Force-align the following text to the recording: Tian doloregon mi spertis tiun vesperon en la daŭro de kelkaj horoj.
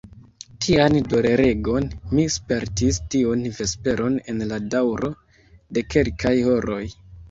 Tian 0.65 0.95
doloregon 1.11 1.91
mi 2.15 2.25
spertis 2.37 2.99
tiun 3.13 3.47
vesperon 3.61 4.19
en 4.35 4.45
la 4.53 4.63
daŭro 4.75 5.15
de 5.81 5.89
kelkaj 5.95 6.39
horoj. 6.53 6.87